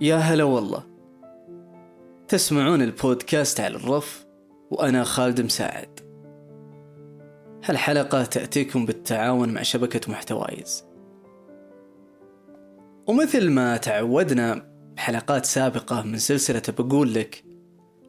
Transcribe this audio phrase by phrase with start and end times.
[0.00, 0.82] يا هلا والله.
[2.28, 4.26] تسمعون البودكاست على الرف
[4.70, 6.00] وأنا خالد مساعد.
[7.64, 10.84] هالحلقة تأتيكم بالتعاون مع شبكة محتوايز.
[13.06, 17.44] ومثل ما تعودنا بحلقات سابقة من سلسلة بقول لك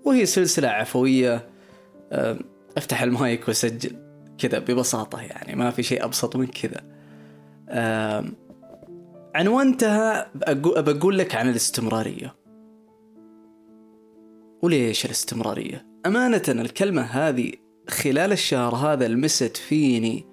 [0.05, 1.49] وهي سلسلة عفوية
[2.11, 2.39] أه،
[2.77, 3.95] أفتح المايك وسجل
[4.37, 6.81] كذا ببساطة يعني ما في شيء أبسط من كذا.
[9.35, 10.31] عنوانتها
[10.81, 12.35] بقول لك عن الاستمرارية.
[14.61, 17.51] وليش الاستمرارية؟ أمانة الكلمة هذه
[17.89, 20.25] خلال الشهر هذا لمست فيني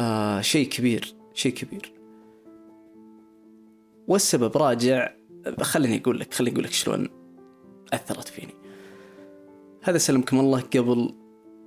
[0.00, 1.92] آه شيء كبير شيء كبير.
[4.08, 5.12] والسبب راجع
[5.60, 7.08] خليني أقول لك خليني أقول لك شلون
[7.92, 8.54] أثرت فيني.
[9.82, 11.14] هذا سلمكم الله قبل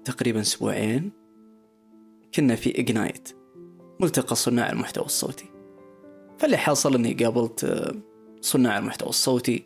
[0.06, 1.12] تقريبا أسبوعين
[2.34, 3.30] كنا في Ignite
[4.00, 5.49] ملتقى صناع المحتوى الصوتي.
[6.40, 7.96] فاللي حصل إني قابلت آه،
[8.42, 9.66] صناع المحتوى الصوتي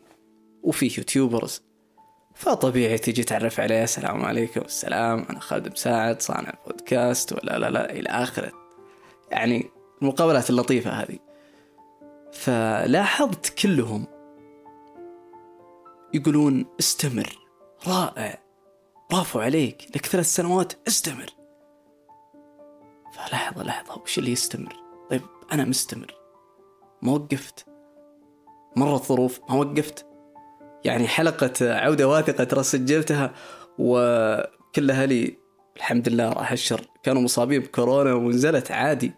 [0.62, 1.62] وفي YouTubers.
[2.34, 7.92] فطبيعي تجي تعرف عليه السلام عليكم السلام أنا خالد مساعد صانع البودكاست ولا لا لا
[7.92, 8.52] إلى آخره.
[9.30, 9.70] يعني
[10.02, 11.18] المقابلات اللطيفة هذه.
[12.32, 14.06] فلاحظت كلهم
[16.14, 17.38] يقولون استمر
[17.86, 18.38] رائع
[19.10, 21.30] برافو عليك لك ثلاث سنوات استمر.
[23.12, 24.76] فلحظة لحظة وش اللي يستمر؟
[25.10, 26.23] طيب أنا مستمر.
[27.04, 27.66] ما وقفت.
[28.76, 30.06] مرت ظروف ما وقفت.
[30.84, 33.34] يعني حلقة عودة واثقة ترى سجلتها
[33.78, 35.38] وكل أهلي
[35.76, 39.12] الحمد لله راح الشر كانوا مصابين بكورونا ونزلت عادي.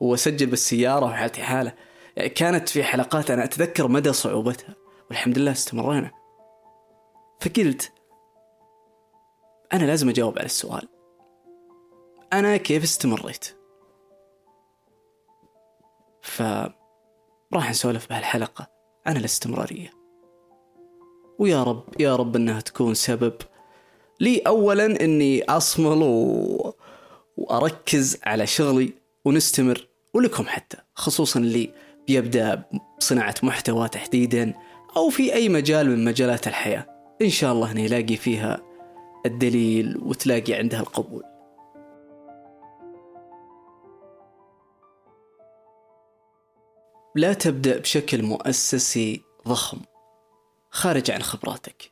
[0.00, 1.72] وسجل بالسيارة وحالتي حالة.
[2.34, 4.74] كانت في حلقات أنا أتذكر مدى صعوبتها
[5.08, 6.10] والحمد لله استمرينا.
[7.40, 7.92] فقلت
[9.72, 10.88] أنا لازم أجاوب على السؤال.
[12.32, 13.44] أنا كيف استمريت؟
[16.22, 16.42] ف
[17.54, 18.66] راح نسولف بهالحلقة.
[19.06, 19.90] عن الاستمرارية.
[21.38, 23.32] ويا رب يا رب إنها تكون سبب
[24.20, 26.74] لي اولا إني أصمل و...
[27.36, 28.92] وأركز على شغلي
[29.24, 31.70] ونستمر ولكم حتى خصوصا اللي
[32.06, 32.62] بيبدأ
[32.98, 34.54] بصناعة محتوى تحديدا
[34.96, 36.86] أو في أي مجال من مجالات الحياة.
[37.22, 38.62] إن شاء الله انه يلاقي فيها
[39.26, 41.29] الدليل وتلاقي عندها القبول.
[47.14, 49.78] لا تبدأ بشكل مؤسسي ضخم
[50.70, 51.90] خارج عن خبراتك.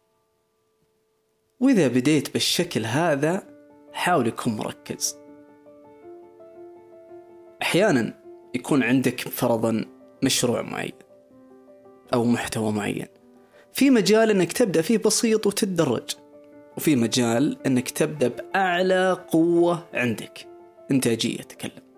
[1.60, 3.42] وإذا بديت بالشكل هذا
[3.92, 5.16] حاول يكون مركز.
[7.62, 8.22] أحيانا
[8.54, 9.84] يكون عندك فرضا
[10.22, 10.92] مشروع معين
[12.14, 13.06] أو محتوى معين.
[13.72, 16.10] في مجال أنك تبدأ فيه بسيط وتتدرج
[16.76, 20.48] وفي مجال أنك تبدأ بأعلى قوة عندك
[20.90, 21.88] إنتاجية تكلم.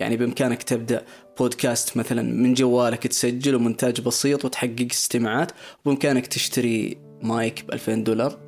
[0.00, 1.04] يعني بإمكانك تبدأ
[1.40, 5.52] بودكاست مثلا من جوالك تسجل ومونتاج بسيط وتحقق استماعات
[5.84, 8.38] وبإمكانك تشتري مايك ب 2000 دولار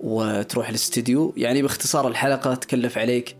[0.00, 3.36] وتروح الاستديو يعني باختصار الحلقة تكلف عليك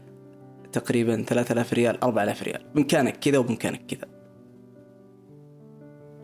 [0.73, 2.65] تقريبا 3000 ريال 4000 ريال.
[2.75, 4.09] بإمكانك كذا وبإمكانك كذا.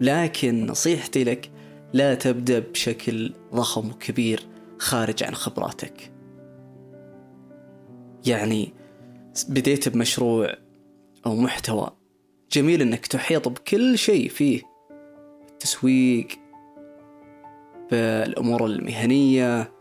[0.01, 1.51] لكن نصيحتي لك
[1.93, 4.47] لا تبدأ بشكل ضخم وكبير
[4.79, 6.13] خارج عن خبراتك.
[8.27, 8.73] يعني
[9.49, 10.55] بديت بمشروع
[11.27, 11.98] أو محتوى
[12.53, 14.63] جميل أنك تحيط بكل شيء فيه
[15.49, 16.29] التسويق
[17.91, 19.73] بالأمور المهنية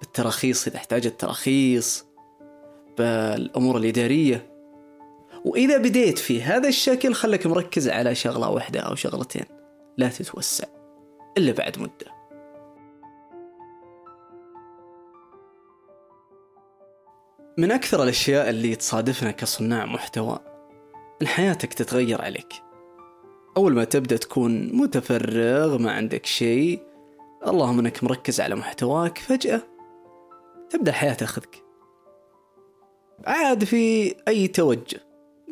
[0.00, 2.06] بالتراخيص إذا احتاجت تراخيص
[2.98, 4.50] بالأمور الإدارية.
[5.44, 9.44] وإذا بديت في هذا الشكل خلك مركز على شغلة واحدة أو شغلتين
[9.96, 10.66] لا تتوسع
[11.38, 12.18] إلا بعد مدة.
[17.58, 20.38] من أكثر الأشياء اللي تصادفنا كصناع محتوى
[21.26, 22.62] حياتك تتغير عليك.
[23.56, 26.82] أول ما تبدأ تكون متفرغ ما عندك شيء
[27.46, 29.62] اللهم إنك مركز على محتواك فجأة
[30.70, 31.64] تبدأ الحياة تاخذك.
[33.26, 35.00] عاد في أي توجه.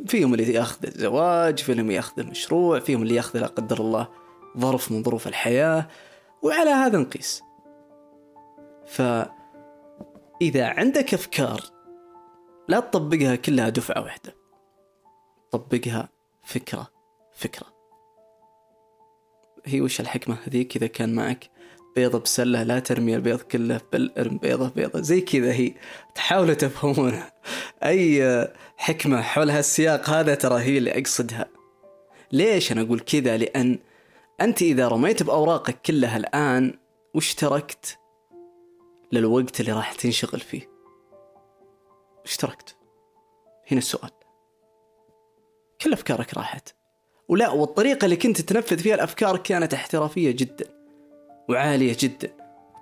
[0.07, 4.09] فيهم اللي ياخذ الزواج فيهم ياخذ المشروع فيهم اللي ياخذ لا قدر الله
[4.59, 5.89] ظرف من ظروف الحياة
[6.43, 7.43] وعلى هذا نقيس.
[8.87, 11.61] فإذا عندك أفكار
[12.69, 14.46] لا تطبقها كلها دفعة واحدة.
[15.57, 16.09] طبقها
[16.45, 16.91] فكرة
[17.35, 17.67] فكرة.
[19.65, 21.51] هي وش الحكمة هذيك؟ إذا كان معك
[21.97, 25.01] بيضة بسلة لا ترمي البيض كله بل ارم بيضة بيضة.
[25.01, 25.75] زي كذا هي.
[26.15, 27.33] تحاولوا تفهمونها.
[27.85, 31.49] أي حكمة حول هالسياق هذا ترى هي اللي أقصدها.
[32.33, 33.79] ليش أنا أقول كذا؟ لأن
[34.41, 36.79] أنت إذا رميت بأوراقك كلها الآن
[37.15, 37.99] وش تركت؟
[39.13, 40.71] للوقت اللي راح تنشغل فيه.
[42.25, 42.77] وش تركت؟
[43.71, 44.11] هنا السؤال.
[45.87, 46.75] كل أفكارك راحت.
[47.29, 50.65] ولا والطريقة اللي كنت تنفذ فيها الأفكار كانت احترافية جدا
[51.49, 52.31] وعالية جدا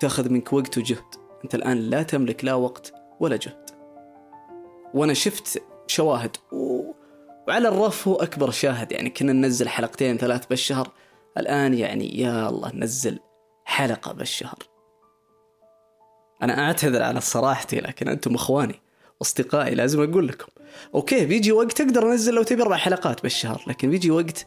[0.00, 1.14] تاخذ منك وقت وجهد.
[1.44, 3.70] أنت الآن لا تملك لا وقت ولا جهد.
[4.94, 6.92] وأنا شفت شواهد و...
[7.48, 8.92] وعلى الرف هو أكبر شاهد.
[8.92, 10.90] يعني كنا ننزل حلقتين ثلاث بالشهر.
[11.38, 13.18] الآن يعني يا الله نزل
[13.64, 14.58] حلقة بالشهر.
[16.42, 18.80] أنا أعتذر على صراحتي لكن أنتم إخواني.
[19.22, 20.46] أصدقائي لازم أقول لكم.
[20.94, 24.46] أوكي بيجي وقت أقدر أنزل لو تبي أربع حلقات بالشهر لكن بيجي وقت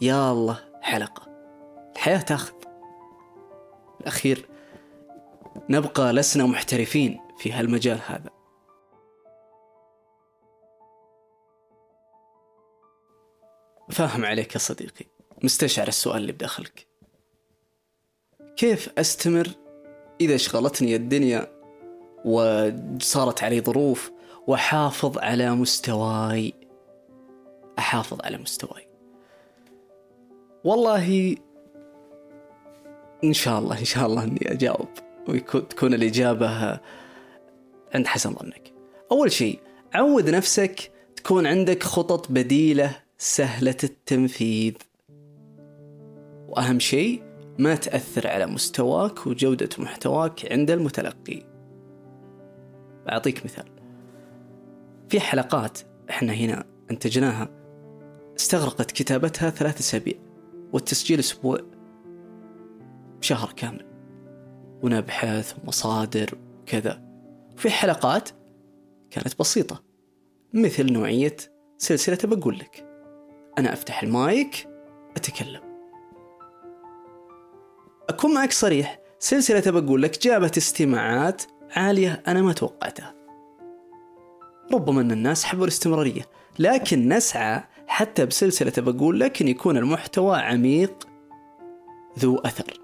[0.00, 1.28] يا الله حلقة.
[1.96, 2.54] الحياة تاخذ.
[4.00, 4.48] الأخير
[5.70, 8.30] نبقى لسنا محترفين في هالمجال هذا.
[13.90, 15.06] فاهم عليك يا صديقي.
[15.42, 16.86] مستشعر السؤال اللي بداخلك.
[18.56, 19.48] كيف أستمر
[20.20, 21.57] إذا شغلتني الدنيا
[22.24, 24.12] وصارت علي ظروف
[24.46, 26.54] وأحافظ على مستواي.
[27.78, 28.88] أحافظ على مستواي.
[30.64, 31.36] والله
[33.24, 34.88] إن شاء الله إن شاء الله إني أجاوب
[35.28, 36.80] وتكون الإجابة
[37.94, 38.72] عند حسن ظنك.
[39.12, 39.60] أول شيء
[39.94, 44.74] عود نفسك تكون عندك خطط بديلة سهلة التنفيذ.
[46.48, 47.22] وأهم شيء
[47.58, 51.47] ما تأثر على مستواك وجودة محتواك عند المتلقي.
[53.12, 53.64] أعطيك مثال.
[55.08, 55.78] في حلقات
[56.10, 57.48] إحنا هنا أنتجناها
[58.36, 60.14] استغرقت كتابتها ثلاث أسابيع
[60.72, 61.58] والتسجيل أسبوع
[63.20, 63.86] بشهر كامل.
[64.82, 67.02] ونبحث ومصادر وكذا.
[67.56, 68.28] في حلقات
[69.10, 69.82] كانت بسيطة
[70.52, 71.36] مثل نوعية
[71.78, 72.86] سلسلة بقول لك.
[73.58, 74.68] أنا أفتح المايك
[75.16, 75.60] أتكلم.
[78.08, 81.42] أكون معك صريح سلسلة بقول لك جابت استماعات
[81.76, 83.14] عالية أنا ما توقعتها.
[84.72, 86.26] ربما أن الناس حبوا الاستمرارية
[86.58, 91.08] لكن نسعى حتى بسلسلة بقول لك أن يكون المحتوى عميق
[92.18, 92.80] ذو أثر.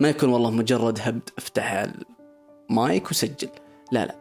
[0.00, 1.86] ما يكون والله مجرد هبد أفتح
[2.70, 3.48] المايك وسجل.
[3.92, 4.16] لا لا.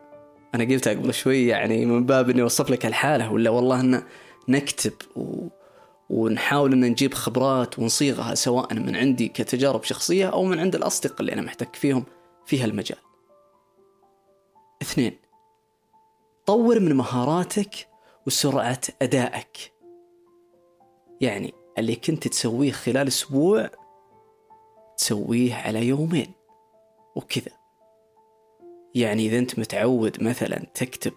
[0.56, 4.04] أنا قلتها قبل شوي يعني من باب أني أوصف لك الحالة ولا والله أن
[4.48, 5.48] نكتب و...
[6.10, 11.34] ونحاول أن نجيب خبرات ونصيغها سواء من عندي كتجارب شخصية أو من عند الأصدقاء اللي
[11.34, 12.04] أنا محتك فيهم
[12.46, 12.98] في هالمجال.
[14.82, 15.18] اثنين
[16.46, 17.88] طور من مهاراتك
[18.28, 19.74] وسرعة أدائك.
[21.22, 23.70] يعني اللي كنت تسويه خلال أسبوع
[24.98, 26.32] تسويه على يومين
[27.16, 27.52] وكذا.
[28.96, 31.14] يعني إذا أنت متعود مثلا تكتب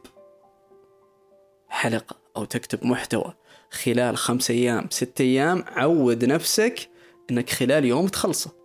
[1.69, 3.35] حلقة أو تكتب محتوى
[3.71, 6.89] خلال خمس أيام ست أيام عود نفسك
[7.31, 8.62] أنك خلال يوم تخلصه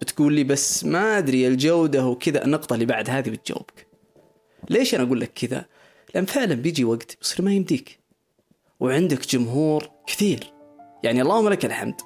[0.00, 2.44] بتقول لي بس ما أدري الجودة وكذا.
[2.44, 3.86] النقطة اللي بعد هذه بتجاوبك.
[4.70, 5.64] ليش أنا أقول لك كذا؟
[6.14, 8.00] لأن فعلا بيجي وقت بيصير ما يمديك.
[8.80, 10.52] وعندك جمهور كثير.
[11.02, 12.00] يعني اللهم لك الحمد.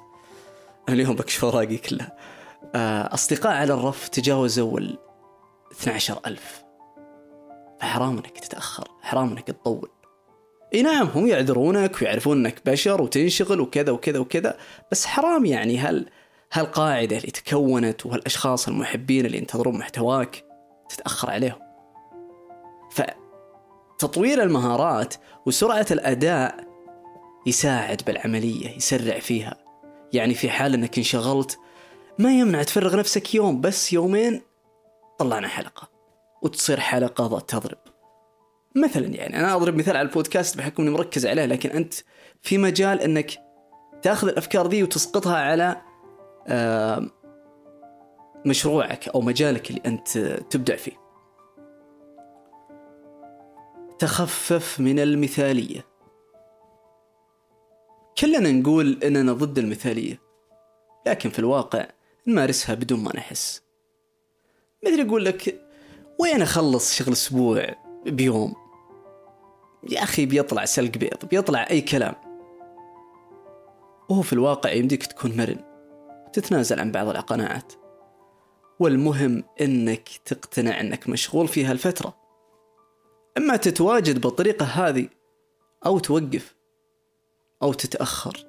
[0.89, 2.17] أنا اليوم بكشف أوراقي كلها.
[2.75, 4.97] آه، أصدقاء على الرف تجاوزوا ال
[5.71, 6.63] 12 ألف.
[7.81, 8.87] فحرام إنك تتأخر.
[9.01, 9.89] حرام إنك تطول.
[10.73, 14.57] إي نعم هم يعذرونك ويعرفون إنك بشر وتنشغل وكذا وكذا وكذا.
[14.91, 15.77] بس حرام يعني.
[15.79, 16.09] هل
[16.53, 20.45] هالقاعدة اللي تكونت وهالأشخاص المحبين اللي ينتظرون محتواك
[20.89, 21.59] تتأخر عليهم.
[23.99, 25.13] فتطوير المهارات
[25.45, 26.67] وسرعة الأداء
[27.45, 29.57] يساعد بالعملية يسرع فيها.
[30.13, 31.59] يعني في حال أنك انشغلت
[32.19, 34.41] ما يمنع تفرغ نفسك يوم بس يومين
[35.19, 35.89] طلعنا حلقة
[36.41, 37.77] وتصير حلقة ضغط تضرب.
[38.75, 41.93] مثلا يعني أنا أضرب مثال على البودكاست بحكم إني مركز عليه لكن أنت
[42.41, 43.31] في مجال إنك
[44.01, 45.92] تأخذ الأفكار ذي وتسقطها على
[48.45, 50.17] مشروعك أو مجالك اللي أنت
[50.49, 51.03] تبدع فيه.
[53.99, 55.85] تخفف من المثالية.
[58.17, 60.21] كلنا نقول إننا ضد المثالية
[61.07, 61.87] لكن في الواقع
[62.27, 63.63] نمارسها بدون ما نحس.
[64.85, 65.61] مثل يقول لك
[66.19, 68.53] وين أخلص شغل أسبوع بيوم
[69.89, 72.15] يا أخي بيطلع سلق بيض بيطلع أي كلام
[74.09, 75.72] وهو في الواقع يمديك تكون مرن
[76.33, 77.73] تتنازل عن بعض القناعات.
[78.79, 82.15] والمهم إنك تقتنع إنك مشغول في هالفترة.
[83.37, 85.07] إما تتواجد بالطريقة هذه
[85.85, 86.55] أو توقف
[87.63, 88.45] أو تتأخر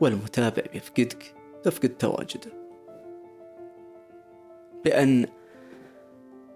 [0.00, 2.52] والمتابع بيفقدك تفقد تواجده.
[4.84, 5.26] لأن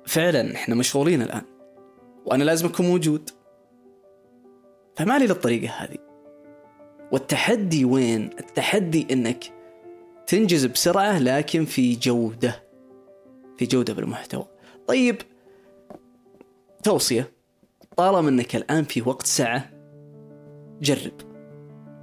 [0.06, 1.42] فعلا إحنا مشغولين الآن
[2.26, 3.30] وأنا لازم أكون موجود.
[4.96, 5.98] فما لي للطريقة هذه.
[7.12, 9.61] والتحدي وين؟ التحدي إنك
[10.32, 12.62] تنجز بسرعة لكن في جودة
[13.58, 14.46] في جودة بالمحتوى.
[14.88, 15.16] طيب
[16.82, 17.32] توصية.
[17.96, 19.70] طالما إنك الآن في وقت سعة
[20.80, 21.12] جرب.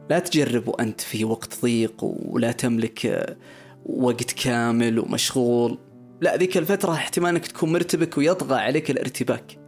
[0.10, 3.38] لا تجرب وأنت في وقت ضيق ولا تملك آه،
[3.86, 5.78] وقت كامل ومشغول.
[6.22, 9.60] لا ذيك الفترة احتمال انك تكون مرتبك ويطغى عليك الارتباك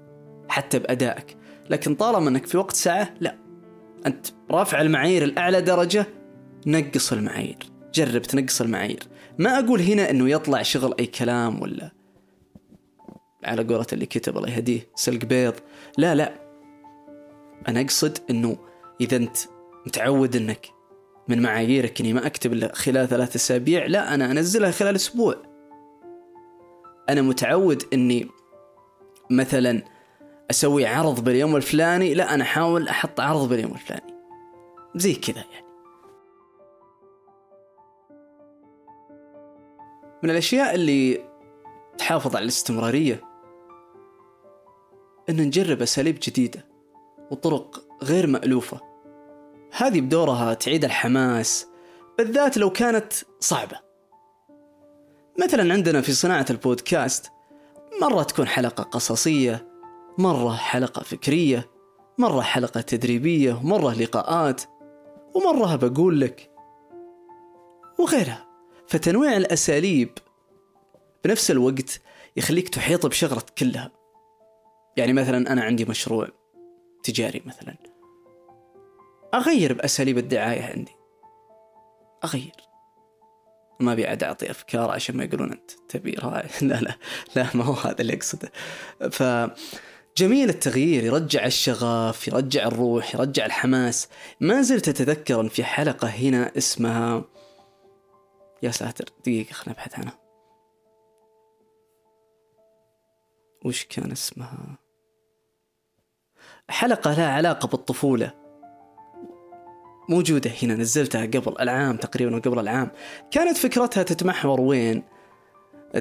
[0.49, 1.37] حتى بأدائك.
[1.69, 3.37] لكن طالما إنك في وقت ساعة لا.
[4.05, 6.05] أنت رافع المعايير الأعلى درجة
[6.67, 7.70] نقص المعايير.
[7.93, 9.03] جرب تنقص المعايير.
[9.39, 11.91] ما أقول هنا إنه يطلع شغل أي كلام ولا
[13.43, 15.53] على قولة اللي كتب الله يهديه سلق بيض.
[15.97, 16.33] لا لا.
[17.67, 18.57] أنا أقصد إنه
[19.01, 19.37] إذا أنت
[19.85, 20.67] متعود إنك
[21.27, 25.35] من معاييرك إني ما أكتب إلا خلال ثلاث أسابيع لا أنا أنزلها خلال أسبوع.
[27.09, 28.27] أنا متعود إني
[29.29, 29.83] مثلا
[30.51, 34.13] أسوي عرض باليوم الفلاني لا أنا أحاول أحط عرض باليوم الفلاني.
[34.95, 35.70] زي كذا يعني.
[40.23, 41.25] من الأشياء اللي
[41.97, 43.21] تحافظ على الاستمرارية.
[45.29, 46.65] إن نجرب أساليب جديدة
[47.31, 48.79] وطرق غير مألوفة.
[49.77, 51.67] هذه بدورها تعيد الحماس
[52.17, 53.79] بالذات لو كانت صعبة.
[55.39, 57.31] مثلا عندنا في صناعة البودكاست
[58.01, 59.67] مرة تكون حلقة قصصية
[60.17, 61.69] مرة حلقة فكرية
[62.17, 64.61] مرة حلقة تدريبية مرة لقاءات
[65.35, 66.51] ومرة بقول لك
[67.99, 68.50] وغيرها.
[68.91, 70.09] فتنويع الأساليب
[71.25, 72.01] بنفس الوقت
[72.35, 73.91] يخليك تحيط بشغلة كلها.
[74.97, 76.27] يعني مثلا أنا عندي مشروع
[77.03, 77.75] تجاري مثلا.
[79.33, 80.91] أغير بأساليب الدعاية عندي.
[82.23, 82.51] أغير.
[83.79, 86.97] ما أبي عاد أعطي أفكار عشان ما يقولون أنت تبي رائع لا لا
[87.35, 88.51] لا ما هو هذا اللي أقصده.
[89.11, 89.23] ف
[90.17, 94.07] جميل التغيير يرجع الشغف يرجع الروح يرجع الحماس.
[94.39, 97.23] ما زلت أتذكر أن في حلقة هنا اسمها
[98.63, 100.19] يا ساتر دقيقة خلنا نبحث عنها
[103.65, 104.77] وش كان اسمها؟
[106.69, 108.33] حلقة لها علاقة بالطفولة.
[110.09, 112.91] موجودة هنا نزلتها قبل العام تقريبا قبل العام.
[113.31, 115.03] كانت فكرتها تتمحور وين؟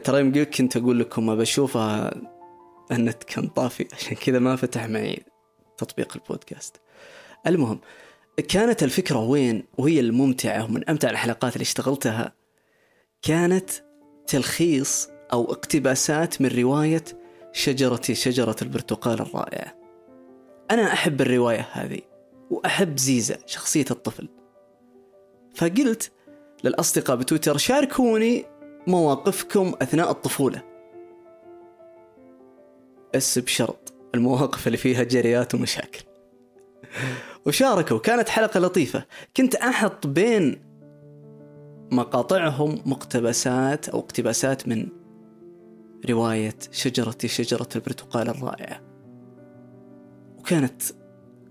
[0.04, 2.14] ترى يمكن كنت أقول لكم بشوفها
[2.92, 5.22] النت كان طافي عشان كذا ما فتح معي
[5.78, 6.80] تطبيق البودكاست.
[7.46, 7.80] المهم
[8.48, 12.39] كانت الفكرة وين؟ وهي الممتعة ومن أمتع الحلقات اللي اشتغلتها
[13.22, 13.70] كانت
[14.26, 17.04] تلخيص أو اقتباسات من رواية
[17.52, 19.74] شجرتي شجرة البرتقال الرائعة.
[20.70, 22.00] أنا أحب الرواية هذه
[22.50, 24.28] وأحب زيزة شخصية الطفل.
[25.54, 26.12] فقلت
[26.64, 28.44] للأصدقاء بتويتر شاركوني
[28.86, 30.62] مواقفكم أثناء الطفولة.
[33.14, 36.04] بس بشرط المواقف اللي فيها جريات ومشاكل.
[37.46, 39.04] وشاركوا كانت حلقة لطيفة.
[39.36, 40.69] كنت أحط بين
[41.92, 44.88] مقاطعهم مقتبسات أو اقتباسات من
[46.10, 48.80] رواية شجرتي شجرة البرتقال الرائعة.
[50.38, 50.82] وكانت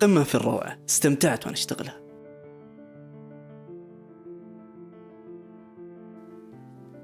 [0.02, 0.78] قمة في الروعة.
[0.90, 2.00] استمتعت وأنا أشتغلها.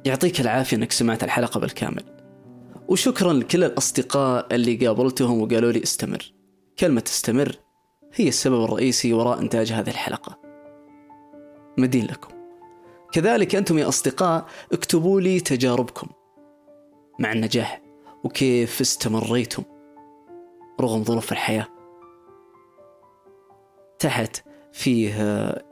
[0.06, 2.04] يعطيك العافية أنك سمعت الحلقة بالكامل.
[2.88, 6.34] وشكرا لكل الأصدقاء اللي قابلتهم وقالوا لي استمر.
[6.80, 7.56] كلمة استمر
[8.14, 10.40] هي السبب الرئيسي وراء إنتاج هذه الحلقة.
[11.78, 12.35] مدين لكم.
[13.16, 16.08] كذلك أنتم يا أصدقاء اكتبوا لي تجاربكم
[17.20, 17.82] مع النجاح
[18.24, 19.64] وكيف استمريتم
[20.82, 21.68] رغم ظروف الحياة.
[24.00, 24.44] تحت
[24.74, 25.14] فيه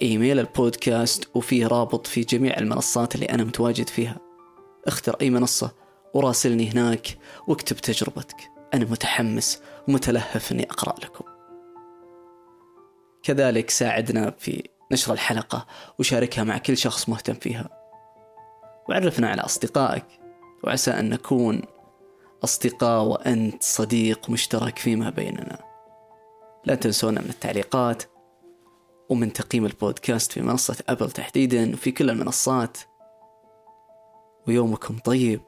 [0.01, 4.17] إيميل البودكاست وفيه رابط في جميع المنصات اللي أنا متواجد فيها.
[4.87, 5.71] اختر أي منصة
[6.13, 7.07] وراسلني هناك
[7.47, 8.37] واكتب تجربتك.
[8.73, 11.25] أنا متحمس ومتلهف أني أقرأ لكم.
[13.23, 15.65] كذلك ساعدنا في نشر الحلقة
[15.99, 17.69] وشاركها مع كل شخص مهتم فيها.
[18.89, 20.05] وعرفنا على أصدقائك
[20.63, 21.61] وعسى أن نكون
[22.43, 25.59] أصدقاء وأنت صديق مشترك فيما بيننا.
[26.65, 28.03] لا تنسونا من التعليقات
[29.09, 32.77] ومن تقييم البودكاست في منصة أبل تحديدا وفي كل المنصات.
[34.47, 35.41] ويومكم طيب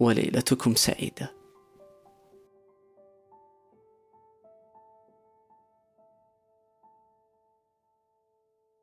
[0.00, 1.35] وليلتكم سعيدة.